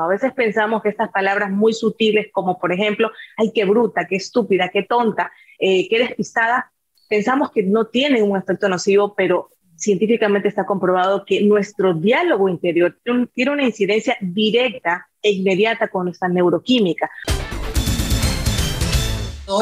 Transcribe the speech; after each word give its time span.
A 0.00 0.06
veces 0.06 0.32
pensamos 0.32 0.80
que 0.80 0.90
estas 0.90 1.10
palabras 1.10 1.50
muy 1.50 1.72
sutiles, 1.72 2.28
como 2.30 2.56
por 2.56 2.72
ejemplo, 2.72 3.10
ay, 3.36 3.50
qué 3.52 3.64
bruta, 3.64 4.06
qué 4.08 4.14
estúpida, 4.14 4.70
qué 4.72 4.84
tonta, 4.84 5.32
eh, 5.58 5.88
qué 5.88 5.98
despistada, 5.98 6.70
pensamos 7.08 7.50
que 7.50 7.64
no 7.64 7.88
tienen 7.88 8.22
un 8.22 8.38
efecto 8.38 8.68
nocivo, 8.68 9.16
pero 9.16 9.50
científicamente 9.74 10.46
está 10.46 10.64
comprobado 10.64 11.24
que 11.24 11.40
nuestro 11.42 11.94
diálogo 11.94 12.48
interior 12.48 12.96
tiene 13.34 13.50
una 13.50 13.64
incidencia 13.64 14.16
directa 14.20 15.08
e 15.20 15.32
inmediata 15.32 15.88
con 15.88 16.04
nuestra 16.04 16.28
neuroquímica. 16.28 17.10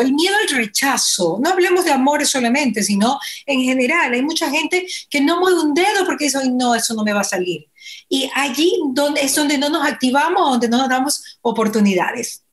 El 0.01 0.13
miedo 0.13 0.35
al 0.37 0.55
rechazo, 0.55 1.39
no 1.43 1.49
hablemos 1.49 1.87
de 1.87 1.93
amores 1.93 2.29
solamente, 2.29 2.83
sino 2.83 3.19
en 3.47 3.63
general. 3.63 4.13
Hay 4.13 4.23
mucha 4.23 4.51
gente 4.51 4.87
que 5.09 5.21
no 5.23 5.41
mueve 5.41 5.61
un 5.61 5.73
dedo 5.73 6.05
porque 6.05 6.25
dice, 6.25 6.41
no, 6.51 6.75
eso 6.75 6.93
no 6.93 7.05
me 7.05 7.15
va 7.15 7.21
a 7.21 7.25
salir. 7.25 7.69
Y 8.09 8.31
allí 8.35 8.73
donde, 8.93 9.21
es 9.21 9.35
donde 9.35 9.59
no 9.59 9.69
nos 9.71 9.87
activamos, 9.87 10.51
donde 10.51 10.69
no 10.69 10.79
nos 10.79 10.89
damos 10.89 11.39
oportunidades. 11.43 12.45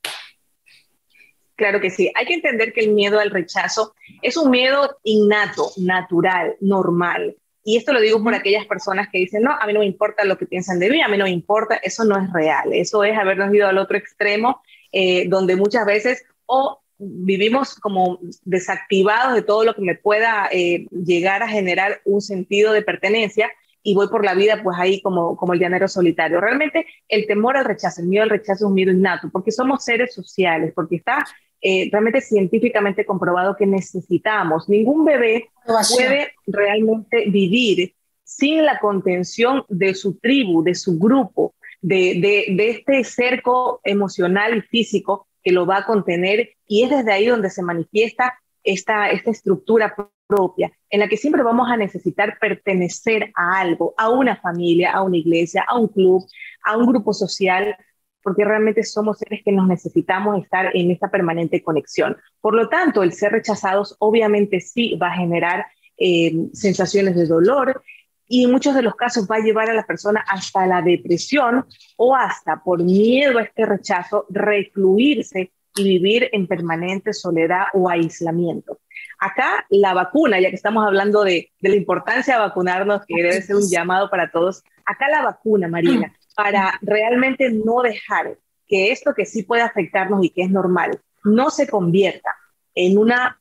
Claro 1.56 1.80
que 1.80 1.90
sí. 1.90 2.10
Hay 2.14 2.26
que 2.26 2.34
entender 2.34 2.72
que 2.72 2.80
el 2.80 2.90
miedo 2.90 3.20
al 3.20 3.30
rechazo 3.30 3.94
es 4.22 4.36
un 4.36 4.50
miedo 4.50 4.98
innato, 5.04 5.70
natural, 5.76 6.56
normal. 6.60 7.36
Y 7.62 7.76
esto 7.76 7.92
lo 7.92 8.00
digo 8.00 8.22
por 8.22 8.34
aquellas 8.34 8.66
personas 8.66 9.08
que 9.10 9.18
dicen, 9.18 9.42
no, 9.42 9.52
a 9.52 9.66
mí 9.66 9.72
no 9.72 9.80
me 9.80 9.86
importa 9.86 10.24
lo 10.24 10.36
que 10.36 10.46
piensan 10.46 10.78
de 10.78 10.90
mí, 10.90 11.00
a 11.00 11.08
mí 11.08 11.16
no 11.16 11.24
me 11.24 11.30
importa, 11.30 11.76
eso 11.76 12.04
no 12.04 12.18
es 12.18 12.30
real. 12.32 12.72
Eso 12.72 13.04
es 13.04 13.16
habernos 13.16 13.54
ido 13.54 13.68
al 13.68 13.78
otro 13.78 13.96
extremo, 13.96 14.60
eh, 14.92 15.26
donde 15.28 15.56
muchas 15.56 15.86
veces 15.86 16.24
o 16.46 16.80
vivimos 16.98 17.74
como 17.74 18.18
desactivados 18.44 19.34
de 19.34 19.42
todo 19.42 19.64
lo 19.64 19.74
que 19.74 19.82
me 19.82 19.94
pueda 19.94 20.48
eh, 20.52 20.86
llegar 20.90 21.42
a 21.42 21.48
generar 21.48 22.00
un 22.04 22.20
sentido 22.20 22.72
de 22.72 22.82
pertenencia 22.82 23.50
y 23.84 23.94
voy 23.94 24.08
por 24.08 24.24
la 24.24 24.34
vida 24.34 24.60
pues 24.64 24.76
ahí 24.80 25.00
como, 25.02 25.36
como 25.36 25.52
el 25.52 25.60
llanero 25.60 25.86
solitario. 25.86 26.40
Realmente 26.40 26.86
el 27.06 27.26
temor 27.26 27.56
al 27.56 27.66
rechazo, 27.66 28.00
el 28.00 28.08
miedo 28.08 28.24
al 28.24 28.30
rechazo 28.30 28.64
es 28.64 28.68
un 28.68 28.74
miedo 28.74 28.90
innato, 28.90 29.28
porque 29.30 29.52
somos 29.52 29.84
seres 29.84 30.14
sociales, 30.14 30.72
porque 30.74 30.96
está 30.96 31.24
eh, 31.60 31.90
realmente 31.92 32.22
científicamente 32.22 33.04
comprobado 33.04 33.54
que 33.56 33.66
necesitamos. 33.66 34.68
Ningún 34.68 35.04
bebé 35.04 35.50
puede 35.64 36.32
realmente 36.46 37.28
vivir 37.28 37.94
sin 38.24 38.64
la 38.64 38.78
contención 38.78 39.64
de 39.68 39.94
su 39.94 40.18
tribu, 40.18 40.64
de 40.64 40.74
su 40.74 40.98
grupo, 40.98 41.54
de, 41.82 42.18
de, 42.20 42.54
de 42.56 42.70
este 42.70 43.04
cerco 43.04 43.80
emocional 43.84 44.56
y 44.56 44.62
físico 44.62 45.28
que 45.42 45.52
lo 45.52 45.66
va 45.66 45.78
a 45.78 45.86
contener 45.86 46.52
y 46.66 46.84
es 46.84 46.90
desde 46.90 47.12
ahí 47.12 47.26
donde 47.26 47.50
se 47.50 47.62
manifiesta 47.62 48.38
esta, 48.62 49.10
esta 49.10 49.30
estructura 49.30 49.94
propia, 50.26 50.72
en 50.90 51.00
la 51.00 51.08
que 51.08 51.16
siempre 51.16 51.42
vamos 51.42 51.70
a 51.70 51.76
necesitar 51.76 52.38
pertenecer 52.40 53.32
a 53.34 53.60
algo, 53.60 53.94
a 53.96 54.10
una 54.10 54.36
familia, 54.36 54.92
a 54.92 55.02
una 55.02 55.16
iglesia, 55.16 55.64
a 55.66 55.78
un 55.78 55.88
club, 55.88 56.24
a 56.64 56.76
un 56.76 56.86
grupo 56.86 57.12
social, 57.12 57.76
porque 58.22 58.44
realmente 58.44 58.82
somos 58.84 59.18
seres 59.18 59.42
que 59.44 59.52
nos 59.52 59.68
necesitamos 59.68 60.42
estar 60.42 60.74
en 60.74 60.90
esta 60.90 61.10
permanente 61.10 61.62
conexión. 61.62 62.16
Por 62.40 62.54
lo 62.54 62.68
tanto, 62.68 63.02
el 63.02 63.12
ser 63.12 63.32
rechazados 63.32 63.96
obviamente 63.98 64.60
sí 64.60 64.96
va 64.96 65.08
a 65.08 65.16
generar 65.16 65.66
eh, 65.98 66.32
sensaciones 66.52 67.14
de 67.16 67.26
dolor 67.26 67.82
y 68.26 68.44
en 68.44 68.50
muchos 68.50 68.74
de 68.74 68.82
los 68.82 68.94
casos 68.94 69.28
va 69.30 69.36
a 69.36 69.40
llevar 69.40 69.68
a 69.68 69.74
la 69.74 69.86
persona 69.86 70.24
hasta 70.26 70.66
la 70.66 70.80
depresión 70.80 71.66
o 71.96 72.16
hasta 72.16 72.62
por 72.62 72.82
miedo 72.82 73.38
a 73.38 73.42
este 73.42 73.66
rechazo 73.66 74.26
recluirse 74.30 75.52
y 75.76 75.84
vivir 75.84 76.30
en 76.32 76.46
permanente 76.46 77.12
soledad 77.12 77.66
o 77.74 77.88
aislamiento. 77.88 78.78
Acá 79.24 79.64
la 79.70 79.94
vacuna, 79.94 80.38
ya 80.38 80.50
que 80.50 80.56
estamos 80.56 80.86
hablando 80.86 81.24
de, 81.24 81.50
la 81.60 81.74
importancia 81.74 82.34
de 82.34 82.40
vacunarnos, 82.40 83.06
que 83.06 83.22
debe 83.22 83.40
ser 83.40 83.56
un 83.56 83.66
llamado 83.70 84.10
para 84.10 84.30
todos, 84.30 84.62
acá 84.84 85.08
la 85.08 85.22
vacuna, 85.22 85.66
Marina, 85.66 86.14
para 86.36 86.78
realmente 86.82 87.50
no 87.50 87.80
dejar 87.80 88.36
que 88.68 88.92
esto 88.92 89.14
que 89.14 89.24
sí 89.24 89.42
puede 89.42 89.62
afectarnos 89.62 90.22
y 90.22 90.28
que 90.28 90.42
es 90.42 90.50
normal, 90.50 91.00
no 91.24 91.48
se 91.48 91.66
convierta 91.66 92.34
en 92.74 92.98
una 92.98 93.40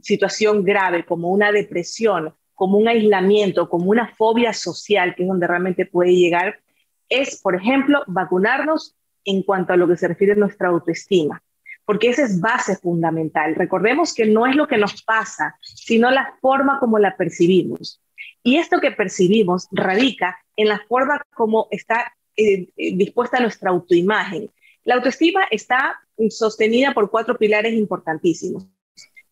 situación 0.00 0.62
grave 0.62 1.04
como 1.04 1.32
una 1.32 1.50
depresión, 1.50 2.32
como 2.54 2.78
un 2.78 2.86
aislamiento, 2.86 3.68
como 3.68 3.90
una 3.90 4.06
fobia 4.06 4.52
social, 4.52 5.16
que 5.16 5.24
es 5.24 5.28
donde 5.28 5.48
realmente 5.48 5.86
puede 5.86 6.14
llegar, 6.14 6.60
es, 7.08 7.42
por 7.42 7.56
ejemplo, 7.56 8.04
vacunarnos 8.06 8.94
en 9.24 9.42
cuanto 9.42 9.72
a 9.72 9.76
lo 9.76 9.88
que 9.88 9.96
se 9.96 10.06
refiere 10.06 10.34
a 10.34 10.36
nuestra 10.36 10.68
autoestima 10.68 11.42
porque 11.86 12.08
esa 12.08 12.24
es 12.24 12.40
base 12.40 12.76
fundamental. 12.76 13.54
Recordemos 13.54 14.12
que 14.12 14.26
no 14.26 14.46
es 14.46 14.56
lo 14.56 14.66
que 14.66 14.76
nos 14.76 15.02
pasa, 15.02 15.56
sino 15.62 16.10
la 16.10 16.34
forma 16.42 16.78
como 16.78 16.98
la 16.98 17.16
percibimos. 17.16 18.02
Y 18.42 18.56
esto 18.56 18.80
que 18.80 18.90
percibimos 18.90 19.68
radica 19.70 20.36
en 20.56 20.68
la 20.68 20.80
forma 20.88 21.22
como 21.34 21.68
está 21.70 22.12
eh, 22.36 22.68
eh, 22.76 22.96
dispuesta 22.96 23.40
nuestra 23.40 23.70
autoimagen. 23.70 24.50
La 24.84 24.96
autoestima 24.96 25.44
está 25.50 26.00
sostenida 26.30 26.92
por 26.92 27.10
cuatro 27.10 27.36
pilares 27.38 27.74
importantísimos, 27.74 28.66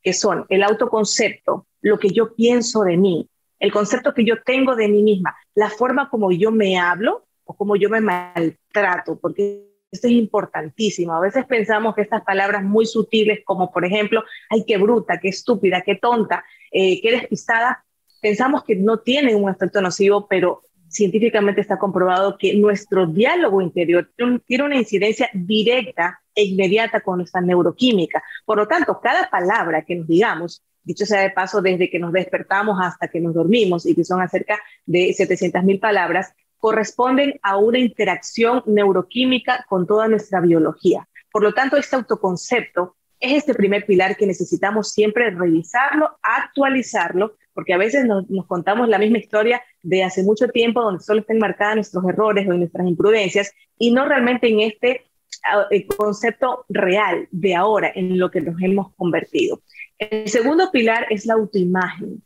que 0.03 0.13
son 0.13 0.47
el 0.49 0.63
autoconcepto, 0.63 1.67
lo 1.81 1.99
que 1.99 2.11
yo 2.11 2.35
pienso 2.35 2.83
de 2.83 2.97
mí, 2.97 3.29
el 3.59 3.73
concepto 3.73 4.15
que 4.15 4.25
yo 4.25 4.43
tengo 4.43 4.75
de 4.75 4.89
mí 4.89 5.03
misma, 5.03 5.37
la 5.55 5.71
forma 5.71 6.09
como 6.09 6.33
yo 6.33 6.51
me 6.51 6.79
hablo 6.79 7.27
o 7.45 7.55
como 7.57 7.77
yo 7.77 7.89
me 7.89 8.01
maltrato, 8.01 9.19
porque 9.21 9.74
esto 9.95 10.09
es 10.09 10.15
importantísimo. 10.15 11.15
A 11.15 11.21
veces 11.21 11.45
pensamos 11.47 11.95
que 11.95 12.03
estas 12.03 12.23
palabras 12.23 12.63
muy 12.63 12.87
sutiles, 12.87 13.41
como 13.45 13.73
por 13.73 13.85
ejemplo, 13.85 14.23
ay, 14.51 14.65
qué 14.67 14.77
bruta, 14.77 15.19
qué 15.21 15.29
estúpida, 15.29 15.83
qué 15.83 15.95
tonta, 15.97 16.45
eh, 16.71 17.01
qué 17.01 17.13
despistada, 17.13 17.85
pensamos 18.21 18.65
que 18.65 18.77
no 18.77 18.99
tienen 18.99 19.43
un 19.43 19.51
efecto 19.51 19.81
nocivo, 19.81 20.27
pero 20.29 20.63
científicamente 20.89 21.61
está 21.61 21.79
comprobado 21.79 22.37
que 22.39 22.55
nuestro 22.55 23.07
diálogo 23.07 23.61
interior 23.61 24.11
tiene 24.47 24.65
una 24.65 24.77
incidencia 24.77 25.29
directa 25.33 26.21
e 26.35 26.45
inmediata 26.45 27.01
con 27.01 27.19
nuestra 27.19 27.41
neuroquímica. 27.41 28.23
Por 28.45 28.59
lo 28.59 28.67
tanto, 28.67 29.01
cada 29.01 29.29
palabra 29.31 29.83
que 29.83 29.97
nos 29.97 30.07
digamos, 30.07 30.63
dicho 30.83 31.07
sea 31.07 31.23
de 31.23 31.31
paso, 31.31 31.63
desde 31.63 31.91
que 31.91 31.99
nos 31.99 32.13
despertamos 32.13 32.79
hasta 32.81 33.09
que 33.09 33.21
nos 33.21 33.35
dormimos, 33.35 33.87
y 33.87 33.95
que 33.95 34.05
son 34.05 34.21
acerca 34.21 34.59
de 34.87 35.09
700.000 35.11 35.81
palabras, 35.81 36.35
corresponden 36.65 37.39
a 37.43 37.59
una 37.59 37.79
interacción 37.79 38.63
neuroquímica 38.65 39.67
con 39.69 39.87
toda 39.87 40.09
nuestra 40.09 40.41
biología. 40.41 41.07
Por 41.31 41.43
lo 41.43 41.53
tanto, 41.53 41.77
este 41.77 41.95
autoconcepto 41.95 42.97
es 43.21 43.37
este 43.37 43.53
primer 43.53 43.85
pilar 43.85 44.17
que 44.17 44.27
necesitamos 44.27 44.91
siempre 44.91 45.29
revisarlo, 45.29 46.17
actualizarlo, 46.23 47.37
porque 47.53 47.75
a 47.75 47.77
veces 47.77 48.07
nos, 48.07 48.25
contamos 48.47 48.89
la 48.89 48.97
misma 48.99 49.19
historia 49.19 49.61
de 49.83 50.05
hace 50.05 50.23
mucho 50.23 50.49
tiempo 50.49 50.81
donde 50.81 51.05
solo 51.05 51.21
están 51.21 51.37
marcadas 51.37 51.75
nuestros 51.75 52.03
errores 52.09 52.49
o 52.49 52.55
nuestras 52.55 52.89
imprudencias 52.89 53.53
y 53.77 53.91
no 53.91 54.07
realmente 54.07 54.49
en 54.49 54.61
este 54.61 55.05
ah, 55.47 55.69
concepto 55.99 56.65
real 56.71 57.29
de 57.31 57.55
ahora, 57.55 57.93
en 57.95 58.19
lo 58.19 58.31
que 58.31 58.41
nos 58.41 58.57
hemos 58.63 58.95
convertido. 58.95 59.61
El 59.99 60.31
segundo 60.31 60.71
pilar 60.73 61.09
es 61.11 61.27
la 61.27 61.35
autoimagen. 61.35 62.23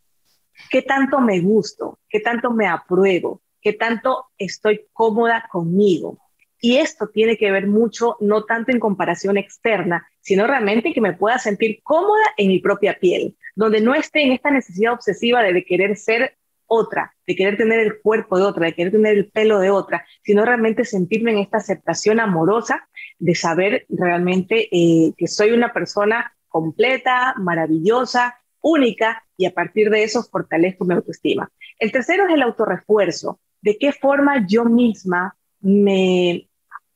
¿Qué 0.71 0.83
tanto 0.83 1.19
me 1.19 1.41
gusto? 1.41 1.99
¿Qué 2.09 2.21
tanto 2.21 2.53
me 2.53 2.69
apruebo? 2.69 3.43
Qué 3.61 3.73
tanto 3.73 4.27
estoy 4.39 4.87
cómoda 4.93 5.49
conmigo. 5.51 6.19
Y 6.61 6.79
esto 6.79 7.09
tiene 7.09 7.37
que 7.37 7.51
ver 7.53 7.69
mucho, 7.69 8.17
no 8.21 8.45
tanto 8.45 8.73
en 8.73 8.81
comparación 8.81 9.37
externa, 9.37 10.09
sino 10.21 10.47
realmente 10.47 10.93
que 10.93 11.01
me 11.01 11.13
pueda 11.13 11.39
sentir 11.39 11.81
cómoda 11.83 12.25
en 12.37 12.49
mi 12.49 12.59
propia 12.59 12.99
piel, 12.99 13.37
donde 13.55 13.81
no 13.81 13.95
esté 13.95 14.23
en 14.23 14.33
esta 14.33 14.51
necesidad 14.51 14.93
obsesiva 14.93 15.43
de, 15.43 15.65
querer 15.65 15.97
ser 15.97 16.37
otra, 16.67 17.15
de 17.27 17.37
querer 17.37 17.57
tener 17.57 17.79
el 17.81 18.01
cuerpo 18.01 18.37
de 18.37 18.45
otra, 18.45 18.67
de 18.67 18.75
querer 18.75 18.93
tener 18.93 19.17
el 19.17 19.31
pelo 19.31 19.61
de 19.61 19.71
otra, 19.71 20.05
sino 20.23 20.45
realmente 20.45 20.85
sentirme 20.85 21.31
en 21.31 21.39
esta 21.39 21.59
aceptación 21.59 22.19
amorosa 22.19 22.89
de 23.19 23.35
saber 23.37 23.87
realmente 23.89 24.69
eh, 24.73 25.13
que 25.17 25.29
soy 25.29 25.53
una 25.53 25.73
persona 25.73 26.35
completa, 26.49 27.35
maravillosa, 27.39 28.41
única, 28.61 29.25
y 29.37 29.47
a 29.47 29.55
partir 29.55 29.91
de 29.91 30.03
eso 30.03 30.25
fortalezco 30.25 30.85
mi 30.85 30.95
autoestima. 30.95 31.49
El 31.79 31.93
tercero 31.93 32.27
es 32.27 32.35
el 32.35 32.43
autorrefuerzo 32.43 33.41
de 33.61 33.77
qué 33.79 33.93
forma 33.93 34.47
yo 34.47 34.65
misma 34.65 35.37
me, 35.61 36.49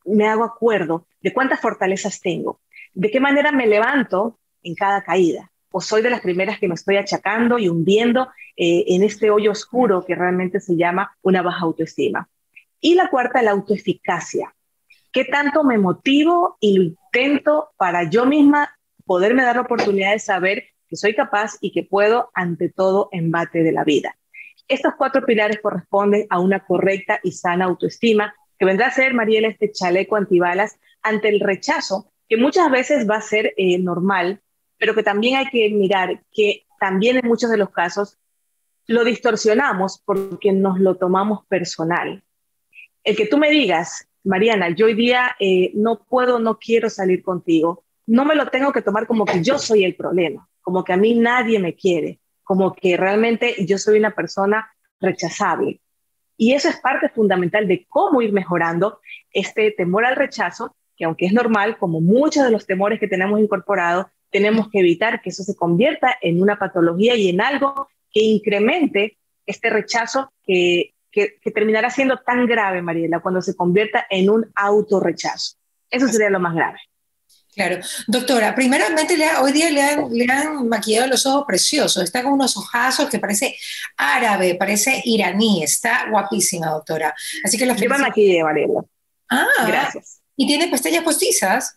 me 0.04 0.26
hago 0.26 0.44
acuerdo 0.44 1.06
de 1.20 1.32
cuántas 1.32 1.60
fortalezas 1.60 2.20
tengo, 2.20 2.60
de 2.94 3.10
qué 3.10 3.20
manera 3.20 3.52
me 3.52 3.66
levanto 3.66 4.38
en 4.62 4.74
cada 4.74 5.02
caída, 5.02 5.50
o 5.70 5.80
soy 5.80 6.02
de 6.02 6.10
las 6.10 6.20
primeras 6.20 6.58
que 6.58 6.68
me 6.68 6.74
estoy 6.74 6.96
achacando 6.96 7.58
y 7.58 7.68
hundiendo 7.68 8.28
eh, 8.56 8.84
en 8.88 9.02
este 9.02 9.30
hoyo 9.30 9.52
oscuro 9.52 10.04
que 10.04 10.14
realmente 10.14 10.60
se 10.60 10.76
llama 10.76 11.16
una 11.22 11.42
baja 11.42 11.64
autoestima. 11.64 12.28
Y 12.80 12.94
la 12.94 13.08
cuarta, 13.08 13.42
la 13.42 13.52
autoeficacia. 13.52 14.54
¿Qué 15.12 15.24
tanto 15.24 15.64
me 15.64 15.78
motivo 15.78 16.56
y 16.60 16.76
lo 16.76 16.82
intento 16.84 17.70
para 17.76 18.08
yo 18.08 18.26
misma 18.26 18.76
poderme 19.04 19.42
dar 19.42 19.56
la 19.56 19.62
oportunidad 19.62 20.12
de 20.12 20.18
saber 20.18 20.64
que 20.88 20.96
soy 20.96 21.14
capaz 21.14 21.56
y 21.60 21.72
que 21.72 21.84
puedo 21.84 22.30
ante 22.34 22.68
todo 22.68 23.08
embate 23.12 23.62
de 23.62 23.72
la 23.72 23.84
vida? 23.84 24.16
Estos 24.72 24.94
cuatro 24.96 25.26
pilares 25.26 25.60
corresponden 25.60 26.26
a 26.30 26.40
una 26.40 26.60
correcta 26.60 27.20
y 27.22 27.32
sana 27.32 27.66
autoestima, 27.66 28.34
que 28.58 28.64
vendrá 28.64 28.86
a 28.86 28.90
ser, 28.90 29.12
Mariela, 29.12 29.48
este 29.48 29.70
chaleco 29.70 30.16
antibalas 30.16 30.78
ante 31.02 31.28
el 31.28 31.40
rechazo, 31.40 32.10
que 32.26 32.38
muchas 32.38 32.70
veces 32.70 33.06
va 33.06 33.16
a 33.16 33.20
ser 33.20 33.52
eh, 33.58 33.78
normal, 33.78 34.40
pero 34.78 34.94
que 34.94 35.02
también 35.02 35.36
hay 35.36 35.50
que 35.50 35.68
mirar 35.68 36.22
que 36.32 36.64
también 36.80 37.18
en 37.18 37.28
muchos 37.28 37.50
de 37.50 37.58
los 37.58 37.68
casos 37.68 38.18
lo 38.86 39.04
distorsionamos 39.04 40.00
porque 40.06 40.52
nos 40.52 40.80
lo 40.80 40.96
tomamos 40.96 41.44
personal. 41.48 42.24
El 43.04 43.14
que 43.14 43.26
tú 43.26 43.36
me 43.36 43.50
digas 43.50 44.08
Mariana, 44.24 44.70
yo 44.70 44.86
hoy 44.86 44.94
día 44.94 45.36
eh, 45.38 45.70
no 45.74 46.02
puedo, 46.02 46.38
no 46.38 46.58
quiero 46.58 46.88
salir 46.88 47.22
contigo, 47.22 47.84
no 48.06 48.24
me 48.24 48.34
lo 48.34 48.46
tengo 48.46 48.72
que 48.72 48.80
tomar 48.80 49.06
como 49.06 49.26
que 49.26 49.42
yo 49.42 49.58
soy 49.58 49.84
el 49.84 49.96
problema, 49.96 50.48
como 50.62 50.82
que 50.82 50.94
a 50.94 50.96
mí 50.96 51.14
nadie 51.14 51.58
me 51.58 51.74
quiere, 51.74 52.20
como 52.42 52.74
que 52.74 52.96
realmente 52.96 53.54
yo 53.66 53.78
soy 53.78 53.98
una 53.98 54.12
persona 54.12 54.70
rechazable. 55.00 55.80
Y 56.36 56.54
eso 56.54 56.68
es 56.68 56.80
parte 56.80 57.08
fundamental 57.08 57.68
de 57.68 57.86
cómo 57.88 58.22
ir 58.22 58.32
mejorando 58.32 59.00
este 59.32 59.70
temor 59.70 60.04
al 60.04 60.16
rechazo, 60.16 60.74
que 60.96 61.04
aunque 61.04 61.26
es 61.26 61.32
normal, 61.32 61.78
como 61.78 62.00
muchos 62.00 62.44
de 62.44 62.50
los 62.50 62.66
temores 62.66 62.98
que 62.98 63.08
tenemos 63.08 63.40
incorporados, 63.40 64.06
tenemos 64.30 64.68
que 64.70 64.80
evitar 64.80 65.20
que 65.20 65.30
eso 65.30 65.42
se 65.42 65.54
convierta 65.54 66.16
en 66.20 66.42
una 66.42 66.58
patología 66.58 67.14
y 67.14 67.28
en 67.28 67.40
algo 67.40 67.88
que 68.10 68.20
incremente 68.20 69.18
este 69.46 69.70
rechazo 69.70 70.32
que, 70.42 70.94
que, 71.12 71.38
terminará 71.54 71.90
siendo 71.90 72.16
tan 72.18 72.46
grave, 72.46 72.82
Mariela, 72.82 73.20
cuando 73.20 73.42
se 73.42 73.54
convierta 73.54 74.06
en 74.10 74.30
un 74.30 74.50
autorrechazo. 74.54 75.56
Eso 75.90 76.08
sería 76.08 76.30
lo 76.30 76.40
más 76.40 76.54
grave. 76.54 76.78
Claro. 77.54 77.80
Doctora, 78.06 78.54
primeramente 78.54 79.14
hoy 79.40 79.52
día 79.52 79.70
le 79.70 79.82
han, 79.82 80.10
le 80.10 80.24
han, 80.32 80.68
maquillado 80.68 81.06
los 81.06 81.26
ojos 81.26 81.44
preciosos. 81.46 82.02
Está 82.02 82.22
con 82.22 82.32
unos 82.32 82.56
ojazos 82.56 83.10
que 83.10 83.18
parece 83.18 83.56
árabe, 83.96 84.54
parece 84.54 85.02
iraní. 85.04 85.62
Está 85.62 86.06
guapísima, 86.10 86.68
doctora. 86.68 87.14
Así 87.44 87.58
que 87.58 87.66
Yo 87.66 87.90
me 87.90 87.98
maquillé, 87.98 88.42
Mariela. 88.42 88.82
Ah, 89.28 89.66
gracias. 89.66 90.20
¿Y 90.34 90.46
tiene 90.46 90.68
pestañas 90.68 91.04
postizas? 91.04 91.76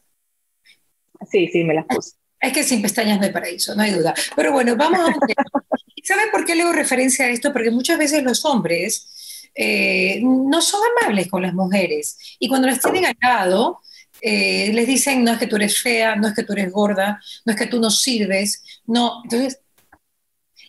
Sí, 1.29 1.49
sí, 1.51 1.63
me 1.63 1.73
las 1.73 1.85
puse. 1.85 2.13
Es 2.39 2.53
que 2.53 2.63
sin 2.63 2.81
pestañas 2.81 3.17
no 3.17 3.25
hay 3.25 3.31
paraíso, 3.31 3.75
no 3.75 3.83
hay 3.83 3.91
duda. 3.91 4.13
Pero 4.35 4.51
bueno, 4.51 4.75
vamos 4.75 4.99
a... 4.99 5.13
¿Saben 6.03 6.29
por 6.31 6.45
qué 6.45 6.55
le 6.55 6.61
hago 6.61 6.71
referencia 6.71 7.25
a 7.25 7.29
esto? 7.29 7.51
Porque 7.51 7.71
muchas 7.71 7.97
veces 7.97 8.23
los 8.23 8.45
hombres 8.45 9.49
eh, 9.55 10.21
no 10.21 10.61
son 10.61 10.81
amables 10.97 11.27
con 11.29 11.41
las 11.41 11.53
mujeres. 11.53 12.17
Y 12.39 12.47
cuando 12.47 12.67
las 12.67 12.79
tienen 12.79 13.05
al 13.05 13.15
lado, 13.19 13.81
eh, 14.21 14.71
les 14.73 14.87
dicen, 14.87 15.23
no 15.23 15.31
es 15.31 15.37
que 15.37 15.47
tú 15.47 15.55
eres 15.55 15.81
fea, 15.81 16.15
no 16.15 16.27
es 16.27 16.33
que 16.33 16.43
tú 16.43 16.53
eres 16.53 16.71
gorda, 16.71 17.21
no 17.45 17.53
es 17.53 17.59
que 17.59 17.67
tú 17.67 17.79
no 17.79 17.89
sirves, 17.89 18.63
no. 18.85 19.21
Entonces, 19.23 19.59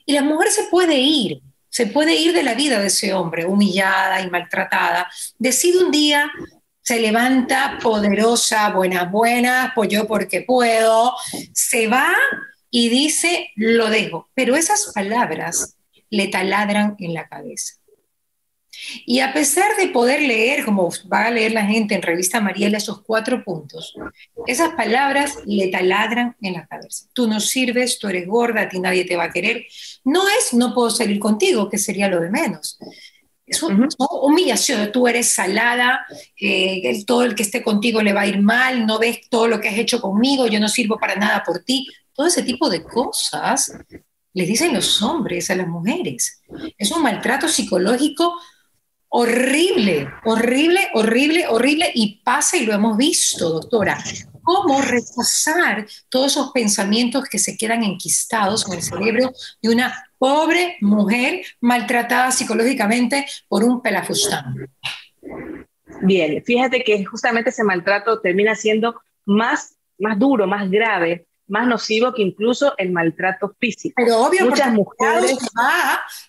y 0.04 0.12
la 0.12 0.22
mujer 0.22 0.50
se 0.50 0.64
puede 0.64 0.96
ir, 0.98 1.42
se 1.68 1.86
puede 1.86 2.14
ir 2.14 2.32
de 2.32 2.42
la 2.42 2.54
vida 2.54 2.78
de 2.78 2.86
ese 2.86 3.12
hombre, 3.12 3.44
humillada 3.44 4.20
y 4.20 4.30
maltratada. 4.30 5.10
Decide 5.38 5.84
un 5.84 5.90
día, 5.90 6.30
se 6.82 7.00
levanta 7.00 7.78
poderosa, 7.82 8.70
buena, 8.70 9.04
buena, 9.04 9.72
pues 9.74 9.88
yo 9.88 10.06
porque 10.06 10.42
puedo, 10.42 11.14
se 11.52 11.88
va 11.88 12.14
y 12.70 12.88
dice, 12.88 13.50
lo 13.56 13.90
dejo. 13.90 14.30
Pero 14.34 14.54
esas 14.54 14.92
palabras 14.94 15.76
le 16.10 16.28
taladran 16.28 16.94
en 16.98 17.14
la 17.14 17.26
cabeza. 17.26 17.74
Y 19.04 19.20
a 19.20 19.32
pesar 19.32 19.76
de 19.76 19.88
poder 19.88 20.22
leer, 20.22 20.64
como 20.64 20.90
va 21.12 21.26
a 21.26 21.30
leer 21.30 21.52
la 21.52 21.64
gente 21.66 21.94
en 21.94 22.02
Revista 22.02 22.40
Mariela, 22.40 22.78
esos 22.78 23.02
cuatro 23.02 23.44
puntos, 23.44 23.94
esas 24.46 24.70
palabras 24.70 25.38
le 25.46 25.68
taladran 25.68 26.36
en 26.40 26.54
la 26.54 26.66
cabeza. 26.66 27.06
Tú 27.12 27.26
no 27.26 27.40
sirves, 27.40 27.98
tú 27.98 28.08
eres 28.08 28.26
gorda, 28.26 28.62
a 28.62 28.68
ti 28.68 28.80
nadie 28.80 29.04
te 29.04 29.16
va 29.16 29.24
a 29.24 29.32
querer. 29.32 29.66
No 30.04 30.28
es 30.28 30.54
no 30.54 30.74
puedo 30.74 30.90
salir 30.90 31.18
contigo, 31.18 31.68
que 31.68 31.78
sería 31.78 32.08
lo 32.08 32.20
de 32.20 32.30
menos. 32.30 32.78
Es 33.46 33.62
una 33.62 33.88
humillación, 34.22 34.90
tú 34.90 35.06
eres 35.06 35.32
salada, 35.32 36.04
eh, 36.40 37.04
todo 37.06 37.22
el 37.22 37.36
que 37.36 37.44
esté 37.44 37.62
contigo 37.62 38.02
le 38.02 38.12
va 38.12 38.22
a 38.22 38.26
ir 38.26 38.42
mal, 38.42 38.86
no 38.86 38.98
ves 38.98 39.20
todo 39.30 39.46
lo 39.46 39.60
que 39.60 39.68
has 39.68 39.78
hecho 39.78 40.00
conmigo, 40.00 40.48
yo 40.48 40.58
no 40.58 40.68
sirvo 40.68 40.98
para 40.98 41.14
nada 41.14 41.44
por 41.46 41.60
ti. 41.60 41.86
Todo 42.12 42.26
ese 42.26 42.42
tipo 42.42 42.68
de 42.68 42.82
cosas 42.82 43.70
les 44.36 44.48
dicen 44.48 44.74
los 44.74 45.00
hombres 45.00 45.48
a 45.50 45.54
las 45.54 45.68
mujeres. 45.68 46.42
Es 46.76 46.90
un 46.90 47.02
maltrato 47.02 47.48
psicológico 47.48 48.34
horrible, 49.18 50.10
horrible, 50.24 50.90
horrible, 50.92 51.46
horrible 51.48 51.90
y 51.94 52.20
pasa 52.22 52.58
y 52.58 52.66
lo 52.66 52.74
hemos 52.74 52.98
visto, 52.98 53.48
doctora. 53.48 53.96
¿Cómo 54.42 54.82
rechazar 54.82 55.86
todos 56.10 56.32
esos 56.32 56.50
pensamientos 56.52 57.24
que 57.24 57.38
se 57.38 57.56
quedan 57.56 57.82
enquistados 57.82 58.66
en 58.68 58.74
el 58.74 58.82
cerebro 58.82 59.32
de 59.62 59.70
una 59.70 60.10
pobre 60.18 60.76
mujer 60.82 61.46
maltratada 61.62 62.30
psicológicamente 62.30 63.26
por 63.48 63.64
un 63.64 63.80
pelafustán? 63.80 64.68
Bien, 66.02 66.44
fíjate 66.44 66.84
que 66.84 67.02
justamente 67.06 67.48
ese 67.48 67.64
maltrato 67.64 68.20
termina 68.20 68.54
siendo 68.54 69.00
más, 69.24 69.78
más 69.98 70.18
duro, 70.18 70.46
más 70.46 70.70
grave, 70.70 71.26
más 71.48 71.66
nocivo 71.66 72.12
que 72.12 72.22
incluso 72.22 72.74
el 72.76 72.90
maltrato 72.92 73.54
físico. 73.58 73.94
Pero 73.96 74.18
obvio, 74.18 74.46
muchas 74.46 74.72
mujeres 74.72 75.38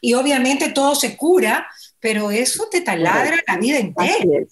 y 0.02 0.14
obviamente 0.14 0.70
todo 0.70 0.96
se 0.96 1.18
cura, 1.18 1.68
pero 2.00 2.32
eso 2.32 2.68
te 2.70 2.82
taladra 2.82 3.38
la 3.48 3.58
vida 3.58 3.80
entera. 3.80 4.46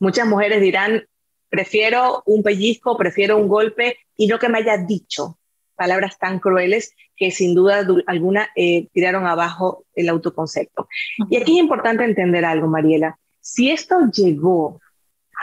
Muchas 0.00 0.26
mujeres 0.26 0.60
dirán, 0.60 1.04
prefiero 1.48 2.22
un 2.26 2.42
pellizco, 2.42 2.96
prefiero 2.96 3.36
un 3.36 3.48
golpe 3.48 3.98
y 4.16 4.26
no 4.26 4.38
que 4.38 4.48
me 4.48 4.58
haya 4.58 4.76
dicho 4.78 5.38
palabras 5.74 6.18
tan 6.18 6.40
crueles 6.40 6.92
que 7.16 7.30
sin 7.30 7.54
duda 7.54 7.86
alguna 8.06 8.50
eh, 8.56 8.88
tiraron 8.92 9.26
abajo 9.26 9.84
el 9.94 10.08
autoconcepto. 10.08 10.88
Y 11.30 11.36
aquí 11.36 11.52
es 11.52 11.60
importante 11.60 12.04
entender 12.04 12.44
algo, 12.44 12.66
Mariela. 12.66 13.18
Si 13.40 13.70
esto 13.70 13.96
llegó 14.12 14.80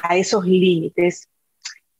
a 0.04 0.18
esos 0.18 0.46
límites, 0.46 1.30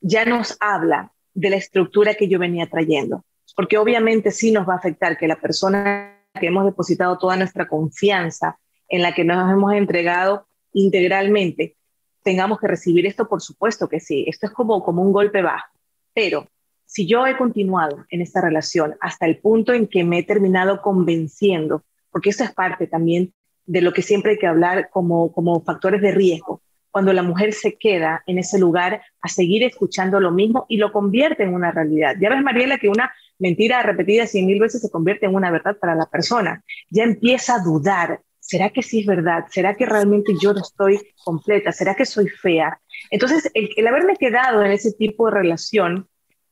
ya 0.02 0.26
nos 0.26 0.58
habla 0.60 1.12
de 1.34 1.50
la 1.50 1.56
estructura 1.56 2.16
que 2.16 2.28
yo 2.28 2.38
venía 2.38 2.68
trayendo, 2.68 3.24
porque 3.56 3.78
obviamente 3.78 4.32
sí 4.32 4.52
nos 4.52 4.68
va 4.68 4.74
a 4.74 4.78
afectar 4.78 5.18
que 5.18 5.28
la 5.28 5.40
persona 5.40 6.22
que 6.40 6.48
hemos 6.48 6.66
depositado 6.66 7.18
toda 7.18 7.38
nuestra 7.38 7.68
confianza 7.68 8.60
en 8.90 9.02
la 9.02 9.14
que 9.14 9.24
nos 9.24 9.52
hemos 9.52 9.74
entregado 9.74 10.48
integralmente, 10.74 11.76
tengamos 12.24 12.60
que 12.60 12.68
recibir 12.68 13.06
esto, 13.06 13.28
por 13.28 13.42
supuesto 13.42 13.88
que 13.88 14.00
sí, 14.00 14.26
esto 14.28 14.48
es 14.48 14.52
como, 14.52 14.84
como 14.84 15.02
un 15.02 15.14
golpe 15.14 15.42
bajo, 15.42 15.68
pero 16.14 16.48
si 16.86 17.08
yo 17.08 17.26
he 17.26 17.38
continuado 17.38 18.06
en 18.10 18.22
esta 18.22 18.42
relación 18.42 18.96
hasta 19.02 19.26
el 19.26 19.38
punto 19.40 19.74
en 19.74 19.88
que 19.88 20.04
me 20.04 20.20
he 20.20 20.24
terminado 20.24 20.82
convenciendo, 20.82 21.84
porque 22.12 22.30
eso 22.30 22.44
es 22.44 22.54
parte 22.54 22.88
también 22.88 23.34
de 23.66 23.82
lo 23.82 23.94
que 23.94 24.02
siempre 24.02 24.34
hay 24.34 24.38
que 24.38 24.48
hablar 24.48 24.90
como, 24.92 25.32
como 25.34 25.62
factores 25.62 26.02
de 26.02 26.12
riesgo, 26.12 26.62
cuando 26.92 27.12
la 27.12 27.24
mujer 27.24 27.52
se 27.52 27.76
queda 27.76 28.24
en 28.26 28.38
ese 28.38 28.58
lugar 28.58 29.02
a 29.22 29.28
seguir 29.28 29.64
escuchando 29.64 30.22
lo 30.22 30.32
mismo 30.32 30.66
y 30.70 30.78
lo 30.78 30.94
convierte 30.94 31.44
en 31.44 31.54
una 31.54 31.72
realidad. 31.72 32.16
Ya 32.22 32.30
ves, 32.30 32.42
Mariela, 32.42 32.78
que 32.78 32.88
una 32.88 33.12
mentira 33.38 33.84
repetida 33.84 34.28
cien 34.28 34.46
mil 34.46 34.62
veces 34.62 34.82
se 34.82 34.90
convierte 34.90 35.26
en 35.26 35.36
una 35.36 35.52
verdad 35.52 35.78
para 35.78 35.94
la 35.94 36.06
persona. 36.06 36.64
Ya 36.90 37.04
empieza 37.04 37.56
a 37.56 37.64
dudar, 37.64 38.22
¿será 38.46 38.70
que 38.70 38.84
sí 38.84 39.02
es 39.02 39.06
verdad? 39.06 39.46
¿Será 39.50 39.76
que 39.76 39.86
realmente 39.86 40.34
yo 40.40 40.54
no 40.54 40.62
estoy 40.62 41.00
completa? 41.24 41.72
¿Será 41.72 41.96
que 41.96 42.06
soy 42.06 42.28
fea? 42.30 42.80
Entonces, 43.10 43.50
el, 43.54 43.88
haberme 43.88 44.16
quedado 44.18 44.64
en 44.64 44.72
ese 44.72 44.94
tipo 44.94 45.26
de 45.26 45.34
relación 45.34 46.08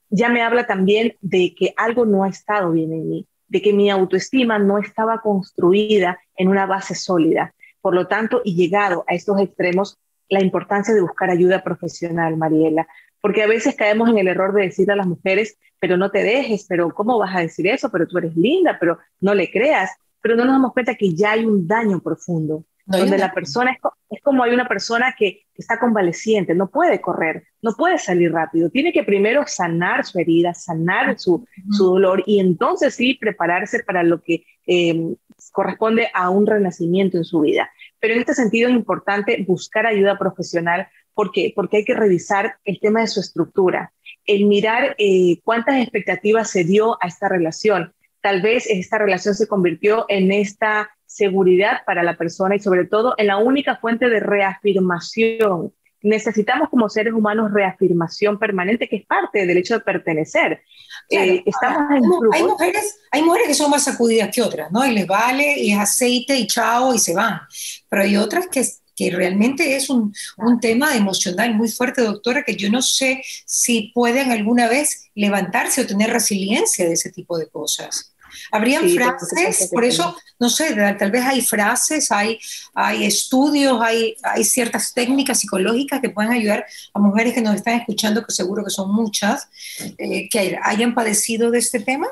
ya 0.09 0.29
me 0.29 0.41
habla 0.41 0.67
también 0.67 1.15
de 1.21 1.55
que 1.55 1.73
algo 1.75 2.05
no 2.05 2.23
ha 2.23 2.29
estado 2.29 2.71
bien 2.71 2.93
en 2.93 3.09
mí, 3.09 3.27
de 3.47 3.62
que 3.62 3.73
mi 3.73 3.89
autoestima 3.89 4.59
no 4.59 4.77
estaba 4.77 5.21
construida 5.21 6.19
en 6.35 6.50
una 6.50 6.65
base 6.65 6.93
sólida. 6.93 7.53
Por 7.81 7.95
lo 7.95 8.07
tanto, 8.07 8.41
y 8.43 8.55
llegado 8.55 9.05
a 9.07 9.13
estos 9.15 9.39
extremos, 9.39 9.97
la 10.29 10.41
importancia 10.41 10.93
de 10.93 11.01
buscar 11.01 11.29
ayuda 11.29 11.63
profesional, 11.63 12.38
Mariela, 12.38 12.88
porque 13.21 13.41
a 13.41 13.47
veces 13.47 13.75
caemos 13.75 14.09
en 14.09 14.17
el 14.17 14.27
error 14.27 14.53
de 14.53 14.63
decir 14.63 14.91
a 14.91 14.95
las 14.95 15.07
mujeres, 15.07 15.57
pero 15.79 15.97
no 15.97 16.12
te 16.12 16.23
dejes, 16.23 16.65
pero 16.67 16.93
¿cómo 16.93 17.17
vas 17.17 17.35
a 17.35 17.41
decir 17.41 17.67
eso? 17.67 17.89
Pero 17.89 18.07
tú 18.07 18.17
eres 18.17 18.35
linda, 18.35 18.77
pero 18.79 19.00
no 19.19 19.33
le 19.33 19.50
creas 19.50 19.91
pero 20.23 20.37
no 20.37 20.45
nos 20.45 20.53
damos 20.53 20.71
cuenta 20.71 20.95
que 20.95 21.13
ya 21.13 21.33
hay 21.33 21.45
un 21.45 21.67
daño 21.67 21.99
profundo, 21.99 22.63
donde 22.85 23.17
la 23.17 23.33
persona 23.33 23.77
es, 24.09 24.21
como 24.23 24.41
hay 24.41 24.53
una 24.53 24.67
persona 24.67 25.13
que, 25.17 25.41
está 25.55 25.77
convaleciente, 25.77 26.55
no 26.55 26.69
puede 26.71 26.99
correr, 26.99 27.43
no 27.61 27.73
puede 27.73 27.99
salir 27.99 28.31
rápido, 28.31 28.71
tiene 28.71 28.91
que 28.91 29.03
primero 29.03 29.43
sanar 29.45 30.03
su 30.03 30.17
herida, 30.17 30.53
sanar 30.55 31.19
su, 31.19 31.45
dolor 31.77 32.23
y 32.25 32.39
entonces 32.39 32.95
sí 32.95 33.13
prepararse 33.13 33.83
para 33.83 34.01
lo 34.01 34.19
que 34.21 34.45
em, 34.65 35.15
corresponde 35.51 36.07
a 36.13 36.31
un 36.31 36.47
renacimiento 36.47 37.17
en 37.17 37.23
su 37.25 37.41
vida. 37.41 37.69
Pero 37.99 38.15
en 38.15 38.21
este 38.21 38.33
sentido 38.33 38.69
es 38.69 38.75
importante 38.75 39.45
buscar 39.47 39.85
ayuda 39.85 40.17
profesional. 40.17 40.87
¿Por 41.13 41.31
qué? 41.31 41.53
Porque 41.55 41.77
hay 41.77 41.85
que 41.85 41.93
revisar 41.93 42.55
el 42.65 42.79
tema 42.79 43.01
de 43.01 43.07
su 43.07 43.19
estructura, 43.19 43.93
el 44.25 44.45
mirar 44.45 44.95
eh, 44.97 45.39
cuántas 45.43 45.75
expectativas 45.81 46.49
se 46.49 46.63
dio 46.63 46.97
a 46.99 47.07
esta 47.07 47.29
relación, 47.29 47.93
tal 48.23 48.41
vez 48.41 48.65
esta 48.67 48.97
relación 48.97 49.35
se 49.35 49.47
convirtió 49.47 50.05
en 50.07 50.31
esta 50.31 50.89
seguridad 51.05 51.81
para 51.85 52.03
la 52.03 52.15
persona 52.15 52.55
y 52.55 52.59
sobre 52.59 52.85
todo 52.85 53.15
en 53.17 53.27
la 53.27 53.37
única 53.37 53.75
fuente 53.75 54.09
de 54.09 54.21
reafirmación. 54.21 55.73
Necesitamos 56.01 56.69
como 56.69 56.89
seres 56.89 57.13
humanos 57.13 57.51
reafirmación 57.53 58.39
permanente, 58.39 58.87
que 58.87 58.95
es 58.95 59.05
parte 59.05 59.45
del 59.45 59.57
hecho 59.57 59.73
de 59.73 59.81
pertenecer. 59.81 60.63
Eh, 61.09 61.43
estamos 61.45 61.81
en 61.91 62.03
hay, 62.33 62.43
mujeres, 62.43 62.99
hay 63.11 63.21
mujeres 63.21 63.47
que 63.49 63.53
son 63.53 63.69
más 63.69 63.83
sacudidas 63.83 64.29
que 64.33 64.41
otras, 64.41 64.71
¿no? 64.71 64.85
Y 64.85 64.93
les 64.93 65.05
vale, 65.05 65.59
y 65.59 65.73
es 65.73 65.79
aceite 65.79 66.37
y 66.37 66.47
chao 66.47 66.93
y 66.93 66.99
se 66.99 67.13
van. 67.13 67.41
Pero 67.89 68.03
hay 68.03 68.15
otras 68.15 68.47
que 68.47 68.63
que 68.95 69.09
realmente 69.09 69.75
es 69.75 69.89
un, 69.89 70.13
un, 70.37 70.59
tema 70.59 70.95
emocional 70.95 71.55
muy 71.55 71.67
fuerte, 71.67 72.03
doctora, 72.03 72.43
que 72.43 72.55
yo 72.55 72.69
no 72.69 72.83
sé 72.83 73.23
si 73.43 73.91
pueden 73.91 74.31
alguna 74.31 74.67
vez 74.67 75.09
levantarse 75.15 75.81
o 75.81 75.87
tener 75.87 76.11
resiliencia 76.11 76.85
de 76.85 76.93
ese 76.93 77.11
tipo 77.11 77.39
de 77.39 77.47
cosas. 77.47 78.12
Habrían 78.51 78.89
frases, 78.89 79.69
por 79.71 79.83
eso, 79.83 80.15
no 80.39 80.49
sé, 80.49 80.75
tal 80.97 81.11
vez 81.11 81.23
hay 81.23 81.41
frases, 81.41 82.11
hay, 82.11 82.39
hay 82.73 83.05
estudios, 83.05 83.79
hay, 83.81 84.15
hay 84.23 84.43
ciertas 84.43 84.93
técnicas 84.93 85.39
psicológicas 85.39 86.01
que 86.01 86.09
pueden 86.09 86.31
ayudar 86.31 86.65
a 86.93 86.99
mujeres 86.99 87.33
que 87.33 87.41
nos 87.41 87.55
están 87.55 87.79
escuchando, 87.79 88.25
que 88.25 88.31
seguro 88.31 88.63
que 88.63 88.69
son 88.69 88.93
muchas, 88.93 89.49
eh, 89.97 90.29
que 90.29 90.57
hayan 90.61 90.93
padecido 90.93 91.51
de 91.51 91.59
este 91.59 91.79
tema. 91.79 92.07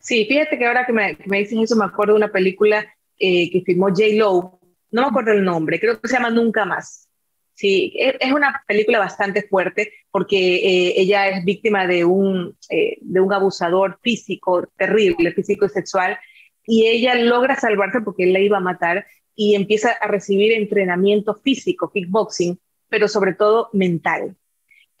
Sí, 0.00 0.24
fíjate 0.26 0.58
que 0.58 0.66
ahora 0.66 0.86
que 0.86 0.92
me, 0.92 1.16
que 1.16 1.28
me 1.28 1.38
dicen 1.38 1.60
eso, 1.60 1.76
me 1.76 1.84
acuerdo 1.84 2.14
de 2.14 2.18
una 2.18 2.32
película 2.32 2.86
eh, 3.18 3.50
que 3.50 3.62
filmó 3.62 3.88
J. 3.88 4.02
Lowe, 4.14 4.58
no 4.90 5.02
me 5.02 5.08
acuerdo 5.08 5.32
el 5.32 5.44
nombre, 5.44 5.78
creo 5.80 6.00
que 6.00 6.08
se 6.08 6.14
llama 6.14 6.30
Nunca 6.30 6.64
Más 6.64 7.07
Sí, 7.58 7.92
es 7.96 8.32
una 8.32 8.62
película 8.68 9.00
bastante 9.00 9.42
fuerte 9.42 9.92
porque 10.12 10.36
eh, 10.36 10.94
ella 10.96 11.28
es 11.28 11.44
víctima 11.44 11.88
de 11.88 12.04
un, 12.04 12.56
eh, 12.70 12.98
de 13.00 13.20
un 13.20 13.32
abusador 13.32 13.98
físico 14.00 14.68
terrible, 14.76 15.32
físico 15.32 15.66
y 15.66 15.68
sexual, 15.68 16.16
y 16.64 16.86
ella 16.86 17.16
logra 17.16 17.56
salvarse 17.56 18.00
porque 18.00 18.22
él 18.22 18.32
la 18.32 18.38
iba 18.38 18.58
a 18.58 18.60
matar 18.60 19.06
y 19.34 19.56
empieza 19.56 19.90
a 19.90 20.06
recibir 20.06 20.52
entrenamiento 20.52 21.34
físico, 21.34 21.90
kickboxing, 21.90 22.60
pero 22.88 23.08
sobre 23.08 23.34
todo 23.34 23.70
mental. 23.72 24.36